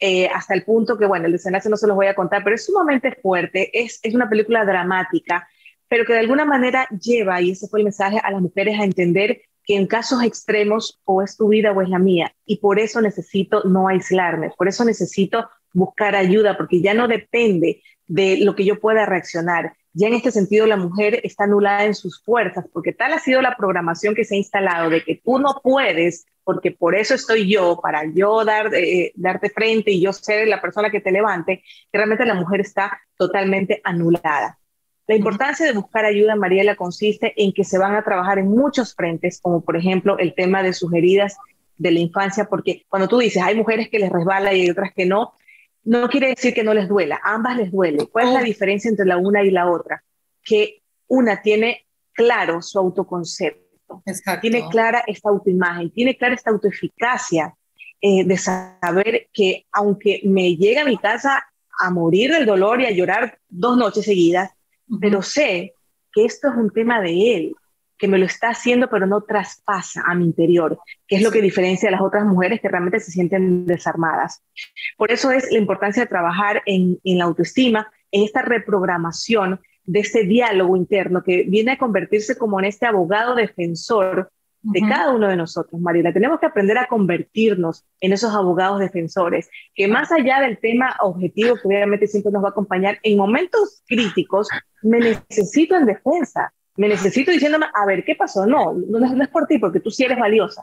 Eh, 0.00 0.26
hasta 0.26 0.54
el 0.54 0.64
punto 0.64 0.98
que, 0.98 1.06
bueno, 1.06 1.26
el 1.26 1.32
desenlace 1.32 1.70
no 1.70 1.76
se 1.76 1.86
los 1.86 1.94
voy 1.94 2.08
a 2.08 2.16
contar, 2.16 2.42
pero 2.42 2.56
es 2.56 2.66
sumamente 2.66 3.16
fuerte, 3.22 3.70
es, 3.72 4.00
es 4.02 4.16
una 4.16 4.28
película 4.28 4.64
dramática, 4.64 5.48
pero 5.86 6.04
que 6.04 6.12
de 6.12 6.18
alguna 6.18 6.44
manera 6.44 6.88
lleva, 6.88 7.40
y 7.40 7.52
ese 7.52 7.68
fue 7.68 7.78
el 7.78 7.84
mensaje, 7.84 8.18
a 8.20 8.32
las 8.32 8.42
mujeres 8.42 8.80
a 8.80 8.84
entender 8.84 9.42
que 9.68 9.76
en 9.76 9.86
casos 9.86 10.22
extremos 10.24 10.98
o 11.04 11.20
es 11.20 11.36
tu 11.36 11.48
vida 11.48 11.72
o 11.72 11.82
es 11.82 11.90
la 11.90 11.98
mía. 11.98 12.34
Y 12.46 12.56
por 12.56 12.78
eso 12.78 13.02
necesito 13.02 13.62
no 13.64 13.86
aislarme, 13.86 14.50
por 14.56 14.66
eso 14.66 14.82
necesito 14.82 15.46
buscar 15.74 16.16
ayuda, 16.16 16.56
porque 16.56 16.80
ya 16.80 16.94
no 16.94 17.06
depende 17.06 17.82
de 18.06 18.38
lo 18.38 18.56
que 18.56 18.64
yo 18.64 18.80
pueda 18.80 19.04
reaccionar. 19.04 19.74
Ya 19.92 20.08
en 20.08 20.14
este 20.14 20.30
sentido 20.30 20.66
la 20.66 20.78
mujer 20.78 21.20
está 21.22 21.44
anulada 21.44 21.84
en 21.84 21.94
sus 21.94 22.22
fuerzas, 22.24 22.64
porque 22.72 22.94
tal 22.94 23.12
ha 23.12 23.18
sido 23.18 23.42
la 23.42 23.56
programación 23.58 24.14
que 24.14 24.24
se 24.24 24.36
ha 24.36 24.38
instalado 24.38 24.88
de 24.88 25.04
que 25.04 25.20
tú 25.22 25.38
no 25.38 25.60
puedes, 25.62 26.24
porque 26.44 26.70
por 26.70 26.94
eso 26.94 27.14
estoy 27.14 27.46
yo, 27.46 27.78
para 27.82 28.04
yo 28.10 28.46
dar, 28.46 28.74
eh, 28.74 29.12
darte 29.16 29.50
frente 29.50 29.90
y 29.90 30.00
yo 30.00 30.14
ser 30.14 30.48
la 30.48 30.62
persona 30.62 30.88
que 30.90 31.02
te 31.02 31.12
levante, 31.12 31.62
que 31.92 31.98
realmente 31.98 32.24
la 32.24 32.32
mujer 32.32 32.62
está 32.62 32.98
totalmente 33.18 33.82
anulada. 33.84 34.57
La 35.08 35.16
importancia 35.16 35.64
de 35.64 35.72
buscar 35.72 36.04
ayuda, 36.04 36.36
Mariela, 36.36 36.76
consiste 36.76 37.32
en 37.42 37.54
que 37.54 37.64
se 37.64 37.78
van 37.78 37.94
a 37.94 38.04
trabajar 38.04 38.38
en 38.38 38.48
muchos 38.48 38.94
frentes, 38.94 39.40
como 39.40 39.62
por 39.62 39.74
ejemplo 39.74 40.18
el 40.18 40.34
tema 40.34 40.62
de 40.62 40.74
sus 40.74 40.92
heridas 40.92 41.38
de 41.78 41.92
la 41.92 41.98
infancia, 41.98 42.44
porque 42.44 42.84
cuando 42.90 43.08
tú 43.08 43.18
dices 43.18 43.42
hay 43.42 43.56
mujeres 43.56 43.88
que 43.88 43.98
les 43.98 44.12
resbala 44.12 44.52
y 44.52 44.60
hay 44.60 44.70
otras 44.70 44.92
que 44.94 45.06
no, 45.06 45.32
no 45.82 46.10
quiere 46.10 46.28
decir 46.28 46.52
que 46.52 46.62
no 46.62 46.74
les 46.74 46.88
duela, 46.88 47.18
ambas 47.24 47.56
les 47.56 47.72
duele. 47.72 48.06
¿Cuál 48.08 48.28
es 48.28 48.34
la 48.34 48.40
oh. 48.40 48.44
diferencia 48.44 48.90
entre 48.90 49.06
la 49.06 49.16
una 49.16 49.42
y 49.42 49.50
la 49.50 49.70
otra? 49.70 50.04
Que 50.44 50.82
una 51.06 51.40
tiene 51.40 51.86
claro 52.12 52.60
su 52.60 52.78
autoconcepto, 52.78 54.02
tiene 54.42 54.68
clara 54.68 55.02
esta 55.06 55.30
autoimagen, 55.30 55.90
tiene 55.90 56.18
clara 56.18 56.34
esta 56.34 56.50
autoeficacia 56.50 57.54
eh, 58.02 58.24
de 58.24 58.36
saber 58.36 59.28
que 59.32 59.64
aunque 59.72 60.20
me 60.24 60.54
llega 60.54 60.82
a 60.82 60.84
mi 60.84 60.98
casa 60.98 61.42
a 61.80 61.90
morir 61.90 62.30
del 62.30 62.44
dolor 62.44 62.82
y 62.82 62.84
a 62.84 62.90
llorar 62.90 63.38
dos 63.48 63.78
noches 63.78 64.04
seguidas, 64.04 64.50
pero 65.00 65.22
sé 65.22 65.74
que 66.12 66.24
esto 66.24 66.48
es 66.48 66.56
un 66.56 66.70
tema 66.70 67.00
de 67.00 67.36
él, 67.36 67.54
que 67.98 68.08
me 68.08 68.18
lo 68.18 68.26
está 68.26 68.50
haciendo, 68.50 68.88
pero 68.88 69.06
no 69.06 69.22
traspasa 69.22 70.04
a 70.06 70.14
mi 70.14 70.24
interior, 70.24 70.78
que 71.06 71.16
es 71.16 71.22
lo 71.22 71.32
que 71.32 71.42
diferencia 71.42 71.88
a 71.88 71.92
las 71.92 72.00
otras 72.00 72.24
mujeres 72.24 72.60
que 72.60 72.68
realmente 72.68 73.00
se 73.00 73.10
sienten 73.10 73.66
desarmadas. 73.66 74.42
Por 74.96 75.10
eso 75.10 75.32
es 75.32 75.50
la 75.50 75.58
importancia 75.58 76.04
de 76.04 76.08
trabajar 76.08 76.62
en, 76.64 76.98
en 77.02 77.18
la 77.18 77.24
autoestima, 77.24 77.90
en 78.12 78.22
esta 78.22 78.42
reprogramación 78.42 79.60
de 79.84 80.00
ese 80.00 80.24
diálogo 80.24 80.76
interno 80.76 81.22
que 81.24 81.44
viene 81.48 81.72
a 81.72 81.78
convertirse 81.78 82.38
como 82.38 82.60
en 82.60 82.66
este 82.66 82.86
abogado 82.86 83.34
defensor 83.34 84.30
de 84.72 84.80
cada 84.80 85.12
uno 85.12 85.28
de 85.28 85.36
nosotros, 85.36 85.80
Mariela. 85.80 86.12
Tenemos 86.12 86.40
que 86.40 86.46
aprender 86.46 86.76
a 86.78 86.86
convertirnos 86.86 87.84
en 88.00 88.12
esos 88.12 88.34
abogados 88.34 88.80
defensores, 88.80 89.48
que 89.74 89.88
más 89.88 90.12
allá 90.12 90.40
del 90.40 90.58
tema 90.58 90.94
objetivo, 91.00 91.56
que 91.56 91.68
obviamente 91.68 92.06
siempre 92.06 92.32
nos 92.32 92.42
va 92.42 92.48
a 92.48 92.50
acompañar, 92.50 92.98
en 93.02 93.16
momentos 93.16 93.82
críticos, 93.86 94.48
me 94.82 94.98
necesito 95.00 95.76
en 95.76 95.86
defensa, 95.86 96.52
me 96.76 96.88
necesito 96.88 97.30
diciéndome, 97.30 97.66
a 97.74 97.86
ver, 97.86 98.04
¿qué 98.04 98.14
pasó? 98.14 98.46
No, 98.46 98.74
no, 98.74 99.22
es 99.22 99.28
por 99.28 99.46
ti, 99.46 99.58
porque 99.58 99.80
tú 99.80 99.90
sí 99.90 100.04
eres 100.04 100.18
valiosa. 100.18 100.60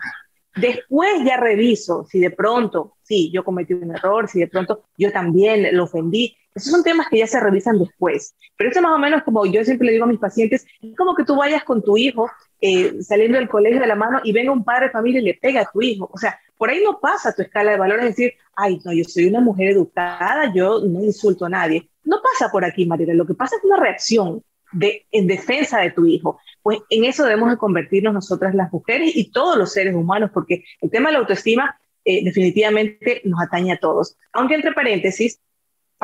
Después 0.56 1.24
ya 1.26 1.38
reviso 1.38 2.06
si 2.10 2.20
de 2.20 2.32
pronto, 2.32 2.96
sí, 3.02 3.32
yo 3.34 3.44
cometí 3.44 3.74
un 3.74 3.92
error, 3.92 4.30
si 4.30 4.40
de 4.40 4.48
pronto 4.48 4.86
yo 4.98 5.12
también 5.12 5.76
lo 5.76 5.84
ofendí. 5.84 6.38
Esos 6.56 6.72
son 6.72 6.84
temas 6.84 7.08
que 7.10 7.20
ya 7.20 7.28
se 7.28 7.40
revisan 7.40 7.78
después. 7.78 8.34
Pero 8.58 8.70
eso 8.70 8.82
más 8.82 8.94
o 8.94 8.98
menos 8.98 9.24
como 9.24 9.46
yo 9.46 9.64
siempre 9.66 9.88
le 9.88 9.94
digo 9.94 10.06
a 10.06 10.08
mis 10.08 10.20
pacientes, 10.20 10.66
es 10.82 10.96
como 10.96 11.14
que 11.14 11.26
tú 11.26 11.36
vayas 11.36 11.64
con 11.66 11.84
tu 11.84 11.98
hijo 11.98 12.32
eh, 12.62 13.04
saliendo 13.04 13.38
del 13.38 13.50
colegio 13.50 13.82
de 13.82 13.88
la 13.88 13.96
mano 13.96 14.22
y 14.24 14.32
venga 14.32 14.52
un 14.52 14.64
padre 14.64 14.86
de 14.86 14.92
familia 14.92 15.20
y 15.20 15.26
le 15.26 15.34
pega 15.34 15.62
a 15.62 15.70
tu 15.72 15.82
hijo. 15.82 16.10
O 16.14 16.18
sea, 16.18 16.40
por 16.58 16.70
ahí 16.70 16.82
no 16.82 17.00
pasa 17.00 17.34
tu 17.34 17.42
escala 17.42 17.72
de 17.72 17.78
valores, 17.78 18.06
decir, 18.06 18.34
ay, 18.56 18.80
no, 18.86 18.94
yo 18.94 19.04
soy 19.04 19.28
una 19.28 19.42
mujer 19.42 19.72
educada, 19.72 20.54
yo 20.54 20.80
no 20.80 21.04
insulto 21.04 21.46
a 21.46 21.50
nadie. 21.50 21.90
No 22.06 22.22
pasa 22.22 22.50
por 22.50 22.64
aquí, 22.64 22.86
María. 22.86 23.14
Lo 23.14 23.26
que 23.26 23.34
pasa 23.34 23.58
es 23.58 23.64
una 23.64 23.78
reacción 23.78 24.42
de, 24.72 25.06
en 25.12 25.28
defensa 25.28 25.80
de 25.80 25.92
tu 25.92 26.06
hijo. 26.06 26.40
Pues 26.62 26.80
en 26.90 27.04
eso 27.04 27.24
debemos 27.26 27.50
de 27.50 27.58
convertirnos 27.58 28.14
nosotras 28.14 28.56
las 28.56 28.72
mujeres 28.72 29.12
y 29.14 29.32
todos 29.32 29.58
los 29.58 29.74
seres 29.74 29.94
humanos, 29.94 30.32
porque 30.34 30.64
el 30.82 30.90
tema 30.90 31.10
de 31.10 31.14
la 31.14 31.20
autoestima 31.20 31.78
eh, 32.06 32.24
definitivamente 32.24 33.22
nos 33.26 33.42
atañe 33.42 33.74
a 33.74 33.80
todos. 33.80 34.16
Aunque 34.32 34.56
entre 34.56 34.72
paréntesis, 34.72 35.40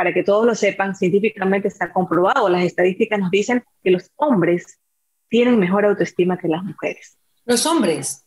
para 0.02 0.16
que 0.16 0.24
todos 0.24 0.48
lo 0.48 0.56
sepan, 0.56 0.96
científicamente 0.96 1.68
está 1.68 1.94
comprobado, 1.94 2.50
las 2.50 2.64
estadísticas 2.64 3.20
nos 3.20 3.30
dicen 3.30 3.64
que 3.84 3.92
los 3.92 4.10
hombres 4.16 4.80
tienen 5.30 5.60
mejor 5.60 5.86
autoestima 5.86 6.40
que 6.40 6.48
las 6.48 6.64
mujeres. 6.64 7.20
Los 7.46 7.68
hombres. 7.68 8.26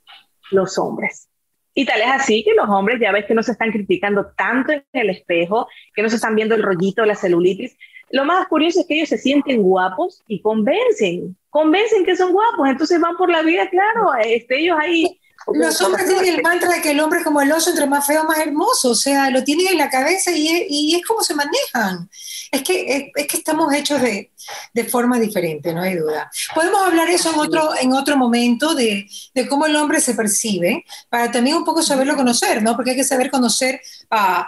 Los 0.53 0.79
hombres. 0.79 1.29
Y 1.75 1.85
tal 1.85 2.01
es 2.01 2.07
así 2.13 2.45
que 2.45 2.55
los 2.55 2.69
hombres 2.69 3.01
ya 3.01 3.11
ves 3.11 3.25
que 3.25 3.35
no 3.35 3.43
se 3.43 3.51
están 3.51 3.73
criticando 3.73 4.27
tanto 4.37 4.71
en 4.71 4.85
el 4.93 5.11
espejo, 5.11 5.67
que 5.93 6.05
no 6.05 6.09
se 6.09 6.15
están 6.15 6.37
viendo 6.37 6.55
el 6.55 6.63
rollito, 6.63 7.05
la 7.05 7.17
celulitis. 7.17 7.77
Lo 8.11 8.25
más 8.25 8.47
curioso 8.47 8.79
es 8.79 8.87
que 8.87 8.95
ellos 8.95 9.09
se 9.09 9.19
sienten 9.19 9.61
guapos 9.61 10.23
y 10.29 10.43
convencen, 10.43 11.37
convencen 11.51 12.05
que 12.05 12.15
son 12.15 12.31
guapos, 12.31 12.69
entonces 12.69 13.01
van 13.01 13.17
por 13.17 13.33
la 13.33 13.43
vida, 13.43 13.69
claro, 13.69 14.15
este, 14.25 14.61
ellos 14.61 14.79
ahí 14.81 15.21
los 15.53 15.81
hombres 15.83 16.07
tienen 16.07 16.35
el 16.35 16.43
mantra 16.43 16.71
de 16.71 16.81
que 16.81 16.93
el 16.93 17.01
hombre 17.01 17.19
es 17.19 17.25
como 17.25 17.41
el 17.41 17.53
oso, 17.53 17.71
entre 17.71 17.87
más 17.87 18.07
feo, 18.07 18.25
más 18.25 18.39
hermoso. 18.39 18.91
O 18.91 18.95
sea, 18.95 19.31
lo 19.31 19.45
tienen 19.45 19.69
en 19.69 19.79
la 19.79 19.91
cabeza 19.91 20.31
y 20.31 20.49
es, 20.49 20.65
y 20.69 20.95
es 20.95 21.07
como 21.07 21.23
se 21.23 21.35
manejan. 21.35 22.09
Es 22.51 22.63
que, 22.63 23.13
es, 23.15 23.27
que 23.27 23.37
estamos 23.37 23.73
hechos 23.75 24.01
de, 24.01 24.31
de, 24.73 24.85
forma 24.85 25.19
diferente, 25.19 25.75
no 25.75 25.83
hay 25.83 25.97
duda. 25.97 26.31
Podemos 26.55 26.87
hablar 26.87 27.11
eso 27.11 27.33
en 27.33 27.41
otro, 27.41 27.71
en 27.79 27.93
otro 27.93 28.17
momento 28.17 28.75
de, 28.75 29.09
de, 29.35 29.49
cómo 29.49 29.67
el 29.67 29.75
hombre 29.75 30.01
se 30.01 30.15
percibe, 30.15 30.85
para 31.09 31.33
también 31.33 31.57
un 31.57 31.65
poco 31.65 31.83
saberlo 31.83 32.15
conocer, 32.15 32.63
¿no? 32.63 32.77
Porque 32.77 32.93
hay 32.93 32.97
que 32.97 33.05
saber 33.05 33.31
conocer 33.31 33.81
a, 34.09 34.47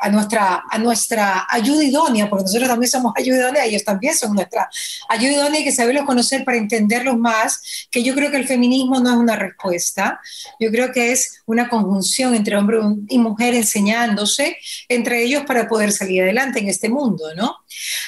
a, 0.00 0.08
nuestra, 0.08 0.64
a 0.70 0.78
nuestra 0.78 1.46
ayuda 1.50 1.84
idónea, 1.84 2.30
porque 2.30 2.44
nosotros 2.44 2.68
también 2.68 2.90
somos 2.90 3.12
ayuda 3.14 3.40
idónea, 3.40 3.64
ellos 3.66 3.84
también 3.84 4.16
son 4.16 4.34
nuestra 4.34 4.70
ayuda 5.10 5.32
idónea, 5.32 5.58
hay 5.58 5.64
que 5.64 5.72
saberlos 5.72 6.06
conocer 6.06 6.44
para 6.44 6.56
entenderlos 6.56 7.18
más, 7.18 7.86
que 7.90 8.02
yo 8.02 8.14
creo 8.14 8.30
que 8.30 8.38
el 8.38 8.46
feminismo 8.46 9.00
no 9.00 9.10
es 9.10 9.16
una 9.16 9.36
respuesta, 9.36 10.13
yo 10.60 10.70
creo 10.70 10.92
que 10.92 11.12
es 11.12 11.42
una 11.46 11.68
conjunción 11.68 12.34
entre 12.34 12.56
hombre 12.56 12.78
y 13.08 13.18
mujer 13.18 13.54
enseñándose 13.54 14.56
entre 14.88 15.22
ellos 15.22 15.44
para 15.46 15.68
poder 15.68 15.92
salir 15.92 16.22
adelante 16.22 16.60
en 16.60 16.68
este 16.68 16.88
mundo, 16.88 17.34
¿no? 17.34 17.56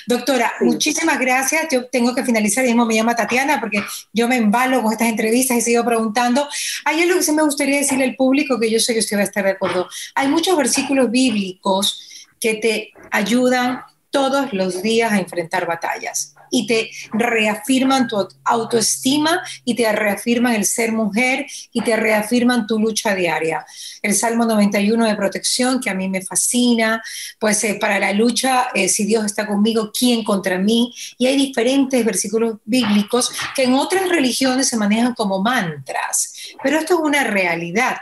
Doctora, 0.07 0.53
muchísimas 0.61 1.19
gracias. 1.19 1.67
Yo 1.71 1.87
tengo 1.87 2.15
que 2.15 2.25
finalizar, 2.25 2.65
y 2.65 2.69
mismo 2.69 2.87
me 2.87 2.95
llama 2.95 3.17
Tatiana 3.17 3.61
porque 3.61 3.83
yo 4.13 4.29
me 4.29 4.37
embalo 4.37 4.83
con 4.83 4.93
estas 4.93 5.09
entrevistas 5.09 5.59
y 5.59 5.61
sigo 5.61 5.85
preguntando. 5.85 6.49
Hay 6.85 7.03
algo 7.03 7.17
que 7.17 7.23
sí 7.23 7.33
me 7.33 7.43
gustaría 7.43 7.79
decirle 7.79 8.05
al 8.05 8.17
público 8.17 8.59
que 8.59 8.71
yo 8.71 8.79
sé 8.79 8.93
que 8.93 9.01
usted 9.01 9.17
va 9.17 9.23
a 9.23 9.25
estar 9.25 9.45
de 9.45 9.51
acuerdo. 9.51 9.89
Hay 10.15 10.29
muchos 10.29 10.57
versículos 10.57 11.11
bíblicos 11.11 12.01
que 12.41 12.55
te 12.55 12.93
ayudan 13.11 13.81
todos 14.11 14.53
los 14.53 14.83
días 14.83 15.13
a 15.13 15.19
enfrentar 15.19 15.67
batallas 15.67 16.36
y 16.51 16.67
te 16.67 16.91
reafirman 17.13 18.09
tu 18.09 18.27
autoestima 18.45 19.43
y 19.65 19.75
te 19.75 19.91
reafirman 19.93 20.55
el 20.55 20.65
ser 20.65 20.93
mujer 20.93 21.47
y 21.73 21.81
te 21.83 21.97
reafirman 21.97 22.67
tu 22.67 22.79
lucha 22.79 23.15
diaria. 23.15 23.65
El 24.03 24.15
Salmo 24.15 24.45
91 24.45 25.07
de 25.07 25.17
protección, 25.17 25.81
que 25.81 25.91
a 25.91 25.95
mí 25.95 26.09
me 26.09 26.23
fascina, 26.23 27.03
pues 27.39 27.63
eh, 27.65 27.79
para 27.81 27.99
la 27.99 28.13
lucha, 28.13 28.69
eh, 28.75 28.89
si 28.89 29.05
Dios 29.05 29.25
está 29.25 29.47
conmigo, 29.47 29.91
¿quién 29.97 30.25
contra 30.25 30.59
mí? 30.59 30.95
Y 31.19 31.27
hay 31.27 31.37
diferentes 31.37 32.05
versículos 32.05 32.57
bíblicos 32.65 33.31
que 33.55 33.65
en 33.65 33.75
otras 33.75 34.09
religiones 34.09 34.69
se 34.69 34.77
manejan 34.77 35.15
como 35.15 35.43
mantras, 35.43 36.33
pero 36.63 36.79
esto 36.79 36.95
es 36.95 37.01
una 37.01 37.25
realidad. 37.25 37.97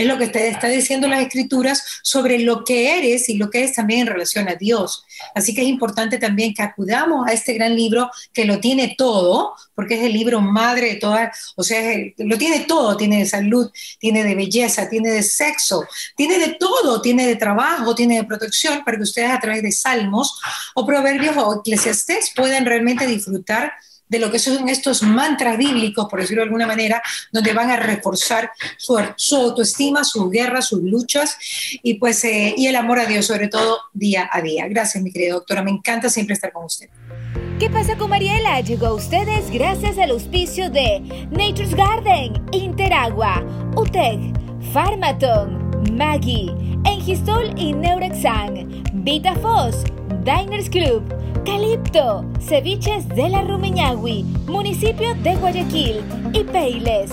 Es 0.00 0.06
lo 0.06 0.16
que 0.16 0.28
te 0.28 0.48
está 0.48 0.68
diciendo 0.68 1.08
las 1.08 1.20
escrituras 1.20 1.84
sobre 2.02 2.38
lo 2.38 2.64
que 2.64 2.96
eres 2.96 3.28
y 3.28 3.34
lo 3.34 3.50
que 3.50 3.64
es 3.64 3.74
también 3.74 4.00
en 4.00 4.06
relación 4.06 4.48
a 4.48 4.54
Dios. 4.54 5.04
Así 5.34 5.54
que 5.54 5.60
es 5.60 5.68
importante 5.68 6.16
también 6.16 6.54
que 6.54 6.62
acudamos 6.62 7.28
a 7.28 7.34
este 7.34 7.52
gran 7.52 7.76
libro 7.76 8.10
que 8.32 8.46
lo 8.46 8.60
tiene 8.60 8.94
todo, 8.96 9.54
porque 9.74 9.96
es 9.96 10.04
el 10.04 10.14
libro 10.14 10.40
madre 10.40 10.88
de 10.88 10.94
todas, 10.94 11.52
o 11.54 11.62
sea, 11.62 11.82
lo 12.16 12.38
tiene 12.38 12.60
todo, 12.60 12.96
tiene 12.96 13.18
de 13.18 13.26
salud, 13.26 13.70
tiene 13.98 14.24
de 14.24 14.34
belleza, 14.34 14.88
tiene 14.88 15.10
de 15.10 15.22
sexo, 15.22 15.84
tiene 16.16 16.38
de 16.38 16.54
todo, 16.54 17.02
tiene 17.02 17.26
de 17.26 17.36
trabajo, 17.36 17.94
tiene 17.94 18.16
de 18.16 18.24
protección, 18.24 18.82
para 18.82 18.96
que 18.96 19.02
ustedes 19.02 19.30
a 19.30 19.38
través 19.38 19.62
de 19.62 19.70
salmos 19.70 20.40
o 20.74 20.86
proverbios 20.86 21.36
o 21.36 21.60
eclesiastés 21.60 22.32
puedan 22.34 22.64
realmente 22.64 23.06
disfrutar 23.06 23.70
de 24.10 24.18
lo 24.18 24.30
que 24.30 24.38
son 24.38 24.68
estos 24.68 25.02
mantras 25.02 25.56
bíblicos, 25.56 26.06
por 26.10 26.20
decirlo 26.20 26.42
de 26.42 26.48
alguna 26.48 26.66
manera, 26.66 27.02
donde 27.32 27.54
van 27.54 27.70
a 27.70 27.76
reforzar 27.76 28.50
su, 28.76 28.98
autoestima, 29.36 30.04
sus 30.04 30.30
guerras, 30.30 30.66
sus 30.66 30.82
luchas 30.82 31.38
y 31.82 31.94
pues 31.94 32.22
eh, 32.24 32.54
y 32.56 32.66
el 32.66 32.76
amor 32.76 32.98
a 32.98 33.06
Dios, 33.06 33.26
sobre 33.26 33.48
todo 33.48 33.78
día 33.94 34.28
a 34.30 34.42
día. 34.42 34.66
Gracias, 34.68 35.02
mi 35.02 35.12
querida 35.12 35.34
doctora, 35.34 35.62
me 35.62 35.70
encanta 35.70 36.10
siempre 36.10 36.34
estar 36.34 36.52
con 36.52 36.64
usted. 36.64 36.90
¿Qué 37.60 37.70
pasa 37.70 37.96
con 37.96 38.10
Mariela? 38.10 38.60
Llegó 38.60 38.86
a 38.86 38.94
ustedes 38.94 39.50
gracias 39.50 39.96
al 39.98 40.10
auspicio 40.10 40.70
de 40.70 41.00
Nature's 41.30 41.74
Garden, 41.74 42.42
Interagua, 42.52 43.44
UTEC, 43.76 44.18
Pharmaton, 44.72 45.70
Maggie, 45.96 46.54
Engistol 46.84 47.52
y 47.56 47.72
Neurexan, 47.72 48.82
VitaFos, 48.92 49.84
Diners 50.24 50.68
Club, 50.68 51.02
Calipto, 51.44 52.24
Ceviches 52.40 53.08
de 53.08 53.28
la 53.28 53.42
Rumiñahui, 53.42 54.24
municipio 54.46 55.14
de 55.22 55.34
Guayaquil 55.36 56.02
y 56.32 56.44
Peiles. 56.44 57.10